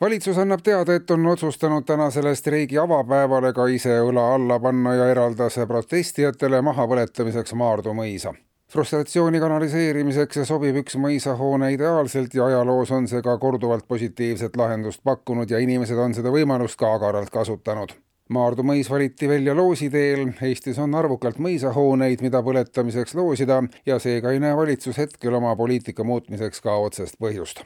valitsus 0.00 0.38
annab 0.38 0.62
teada, 0.62 0.94
et 0.94 1.10
on 1.10 1.26
otsustanud 1.26 1.84
tänasele 1.86 2.34
streigi 2.34 2.78
avapäevale 2.78 3.52
ka 3.52 3.66
ise 3.66 3.98
õla 4.02 4.34
alla 4.34 4.58
panna 4.60 4.94
ja 4.94 5.08
eraldas 5.10 5.58
protestijatele 5.68 6.62
mahapõletamiseks 6.62 7.54
Maardu 7.54 7.94
mõisa. 7.94 8.34
frustratsiooni 8.74 9.38
kanaliseerimiseks 9.40 10.40
sobib 10.48 10.76
üks 10.80 10.96
mõisahoone 10.98 11.68
ideaalselt 11.72 12.34
ja 12.34 12.46
ajaloos 12.46 12.90
on 12.90 13.06
see 13.08 13.22
ka 13.22 13.36
korduvalt 13.38 13.86
positiivset 13.88 14.56
lahendust 14.56 15.02
pakkunud 15.04 15.50
ja 15.50 15.58
inimesed 15.58 15.98
on 15.98 16.14
seda 16.14 16.32
võimalust 16.34 16.78
ka 16.78 16.94
agaralt 16.94 17.30
kasutanud. 17.30 17.94
Maardu 18.28 18.62
mõis 18.62 18.90
valiti 18.90 19.28
välja 19.28 19.54
loosi 19.54 19.90
teel, 19.90 20.32
Eestis 20.42 20.78
on 20.78 20.94
arvukalt 20.94 21.38
mõisahooneid, 21.38 22.22
mida 22.24 22.42
põletamiseks 22.42 23.14
loosida 23.14 23.62
ja 23.86 23.98
seega 23.98 24.32
ei 24.32 24.40
näe 24.40 24.56
valitsus 24.56 24.98
hetkel 24.98 25.34
oma 25.34 25.56
poliitika 25.56 26.04
muutmiseks 26.04 26.60
ka 26.60 26.76
otsest 26.88 27.20
põhjust 27.20 27.64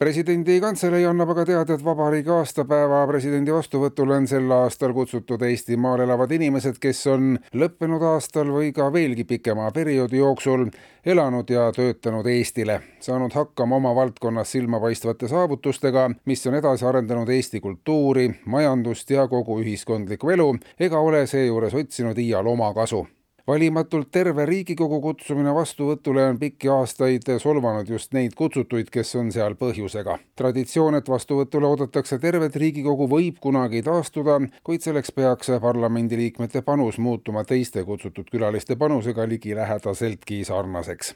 presidendi 0.00 0.54
kantselei 0.64 1.04
annab 1.04 1.34
aga 1.34 1.42
teada, 1.44 1.74
et 1.76 1.82
vabariigi 1.84 2.30
aastapäeva 2.32 3.02
presidendi 3.10 3.52
vastuvõtule 3.52 4.14
on 4.16 4.28
sel 4.30 4.48
aastal 4.56 4.94
kutsutud 4.96 5.44
Eestimaal 5.44 6.00
elavad 6.06 6.32
inimesed, 6.32 6.78
kes 6.80 7.02
on 7.12 7.34
lõppenud 7.52 8.06
aastal 8.14 8.48
või 8.54 8.70
ka 8.72 8.86
veelgi 8.94 9.26
pikema 9.28 9.68
perioodi 9.76 10.22
jooksul 10.22 10.64
elanud 11.04 11.52
ja 11.52 11.68
töötanud 11.76 12.32
Eestile, 12.32 12.80
saanud 13.04 13.36
hakkama 13.36 13.76
oma 13.76 13.92
valdkonnas 14.00 14.56
silmapaistvate 14.56 15.28
saavutustega, 15.28 16.08
mis 16.24 16.48
on 16.48 16.56
edasi 16.56 16.88
arendanud 16.88 17.28
Eesti 17.28 17.60
kultuuri, 17.60 18.30
majandust 18.46 19.12
ja 19.12 19.28
kogu 19.28 19.60
ühiskondlikku 19.60 20.32
elu, 20.32 20.50
ega 20.80 21.04
ole 21.04 21.26
seejuures 21.28 21.76
otsinud 21.76 22.24
iial 22.24 22.48
omakasu 22.48 23.04
valimatult 23.46 24.10
terve 24.12 24.46
Riigikogu 24.46 25.00
kutsumine 25.00 25.54
vastuvõtule 25.54 26.24
on 26.30 26.38
pikki 26.38 26.68
aastaid 26.72 27.30
solvanud 27.42 27.88
just 27.88 28.12
neid 28.16 28.34
kutsutuid, 28.38 28.90
kes 28.90 29.14
on 29.16 29.32
seal 29.32 29.56
põhjusega. 29.60 30.18
traditsioon, 30.36 30.94
et 30.94 31.08
vastuvõtule 31.08 31.66
oodatakse 31.66 32.18
tervet 32.18 32.56
Riigikogu, 32.56 33.08
võib 33.08 33.40
kunagi 33.40 33.82
taastuda, 33.82 34.40
kuid 34.64 34.82
selleks 34.82 35.12
peaks 35.12 35.50
parlamendiliikmete 35.60 36.62
panus 36.62 36.98
muutuma 36.98 37.44
teiste 37.44 37.84
kutsutud 37.84 38.30
külaliste 38.30 38.76
panusega 38.76 39.28
ligilähedaseltki 39.28 40.44
sarnaseks 40.44 41.14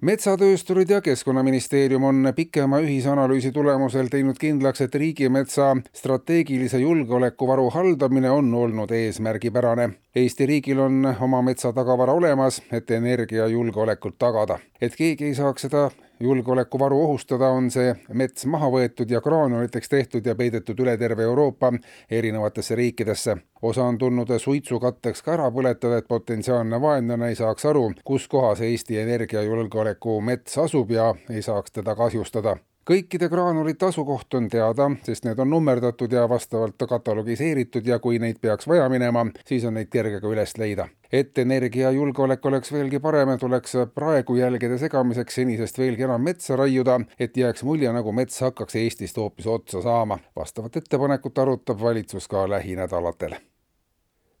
metsatöösturid 0.00 0.90
ja 0.90 1.00
Keskkonnaministeerium 1.00 2.04
on 2.04 2.32
pikema 2.36 2.78
ühisanalüüsi 2.80 3.52
tulemusel 3.52 4.06
teinud 4.08 4.38
kindlaks, 4.38 4.80
et 4.80 4.94
riigimetsa 4.94 5.76
strateegilise 5.92 6.78
julgeolekuvaru 6.78 7.70
haldamine 7.70 8.30
on 8.30 8.54
olnud 8.54 8.90
eesmärgipärane. 8.90 9.90
Eesti 10.14 10.46
riigil 10.46 10.78
on 10.78 11.14
oma 11.20 11.42
metsatagavara 11.42 12.12
olemas, 12.12 12.62
et 12.72 12.90
energiajulgeolekut 12.90 14.18
tagada. 14.18 14.58
et 14.80 14.96
keegi 14.96 15.24
ei 15.24 15.34
saaks 15.34 15.62
seda 15.62 15.90
julgeolekuvaru 16.20 17.02
ohustada, 17.04 17.48
on 17.48 17.70
see 17.70 17.94
mets 18.12 18.46
maha 18.46 18.70
võetud 18.72 19.10
ja 19.10 19.20
graanuliteks 19.20 19.88
tehtud 19.88 20.26
ja 20.26 20.34
peidetud 20.34 20.80
üle 20.80 20.96
terve 20.98 21.22
Euroopa 21.22 21.72
erinevatesse 22.10 22.74
riikidesse. 22.74 23.36
osa 23.62 23.84
on 23.84 23.98
tulnud 23.98 24.38
suitsukatteks 24.38 25.22
ka 25.22 25.32
ära 25.32 25.50
põletada, 25.50 25.98
et 25.98 26.08
potentsiaalne 26.08 26.80
vaenlane 26.80 27.28
ei 27.28 27.34
saaks 27.34 27.66
aru, 27.66 27.92
kus 28.04 28.28
kohas 28.28 28.60
Eesti 28.60 28.98
energiajulgeoleku 28.98 30.20
mets 30.20 30.58
asub 30.58 30.90
ja 30.90 31.14
ei 31.30 31.42
saaks 31.42 31.70
teda 31.70 31.94
kahjustada 31.94 32.56
kõikide 32.88 33.28
graanulite 33.28 33.86
asukoht 33.86 34.34
on 34.34 34.46
teada, 34.48 34.86
sest 35.04 35.26
need 35.26 35.38
on 35.42 35.50
nummerdatud 35.52 36.12
ja 36.12 36.22
vastavalt 36.28 36.80
katalogiseeritud 36.88 37.86
ja 37.86 37.98
kui 38.00 38.18
neid 38.18 38.38
peaks 38.40 38.68
vaja 38.68 38.86
minema, 38.88 39.26
siis 39.46 39.64
on 39.68 39.76
neid 39.76 39.90
kerge 39.92 40.20
ka 40.22 40.28
üles 40.28 40.56
leida. 40.58 40.88
et 41.12 41.38
energiajulgeolek 41.38 42.46
oleks 42.46 42.72
veelgi 42.72 42.98
parem, 43.00 43.30
tuleks 43.40 43.76
praegu 43.94 44.36
jälgede 44.36 44.78
segamiseks 44.78 45.34
senisest 45.34 45.78
veelgi 45.78 46.02
enam 46.02 46.22
metsa 46.22 46.56
raiuda, 46.56 47.00
et 47.18 47.36
jääks 47.36 47.62
mulje, 47.62 47.92
nagu 47.92 48.12
mets 48.12 48.40
hakkaks 48.40 48.76
Eestist 48.76 49.16
hoopis 49.16 49.46
otsa 49.46 49.82
saama. 49.82 50.18
vastavat 50.36 50.76
ettepanekut 50.76 51.38
arutab 51.38 51.80
valitsus 51.80 52.28
ka 52.28 52.48
lähinädalatel 52.48 53.34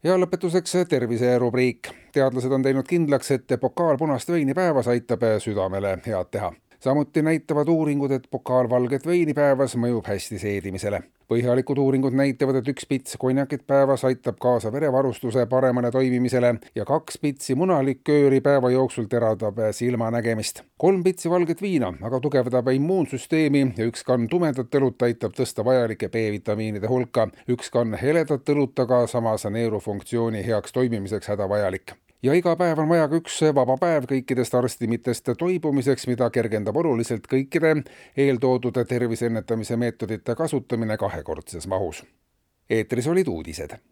ja 0.02 0.16
lõpetuseks 0.16 0.86
terviserubriik. 0.88 1.88
teadlased 2.12 2.52
on 2.52 2.62
teinud 2.62 2.88
kindlaks, 2.88 3.30
et 3.30 3.60
pokaal 3.60 3.98
punast 3.98 4.28
veini 4.28 4.54
päevas 4.54 4.88
aitab 4.88 5.20
südamele 5.38 5.98
head 6.06 6.30
teha 6.30 6.52
samuti 6.80 7.22
näitavad 7.22 7.68
uuringud, 7.68 8.10
et 8.10 8.28
pokaal 8.30 8.70
valget 8.70 9.06
veini 9.06 9.34
päevas 9.34 9.76
mõjub 9.76 10.06
hästi 10.06 10.38
seedimisele. 10.38 11.02
põhjalikud 11.28 11.76
uuringud 11.78 12.14
näitavad, 12.16 12.56
et 12.56 12.68
üks 12.72 12.86
pits 12.88 13.16
konjakit 13.20 13.66
päevas 13.66 14.04
aitab 14.08 14.38
kaasa 14.40 14.72
verevarustuse 14.72 15.46
paremale 15.46 15.90
toimimisele 15.90 16.54
ja 16.74 16.84
kaks 16.84 17.18
pitsi 17.18 17.54
munalikööri 17.54 18.40
päeva 18.40 18.70
jooksul 18.70 19.04
teravdab 19.04 19.60
silmanägemist. 19.72 20.62
kolm 20.78 21.04
pitsi 21.04 21.30
valget 21.30 21.62
viina 21.62 21.92
aga 22.02 22.20
tugevdab 22.20 22.68
immuunsüsteemi 22.68 23.74
ja 23.76 23.84
üks 23.84 24.04
kann 24.04 24.28
tumedat 24.28 24.74
õlut 24.74 25.02
aitab 25.02 25.32
tõsta 25.36 25.64
vajalike 25.64 26.08
B-vitamiinide 26.08 26.88
hulka. 26.88 27.28
üks 27.48 27.70
kann 27.70 27.94
heledat 27.94 28.48
õlut 28.48 28.78
aga 28.78 29.06
samas 29.06 29.44
neerufunktsiooni 29.44 30.46
heaks 30.46 30.72
toimimiseks 30.72 31.28
hädavajalik 31.28 31.92
ja 32.22 32.34
iga 32.34 32.56
päev 32.56 32.78
on 32.82 32.88
vaja 32.88 33.08
ka 33.08 33.20
üks 33.20 33.40
vaba 33.54 33.76
päev 33.80 34.08
kõikidest 34.10 34.54
arstimitest 34.58 35.30
toibumiseks, 35.38 36.06
mida 36.10 36.30
kergendab 36.34 36.76
oluliselt 36.76 37.28
kõikide 37.30 37.74
eeltoodud 38.16 38.82
tervise 38.88 39.30
ennetamise 39.30 39.76
meetodite 39.76 40.34
kasutamine 40.34 40.96
kahekordses 40.96 41.66
mahus. 41.66 42.04
eetris 42.70 43.06
olid 43.06 43.28
uudised 43.28 43.78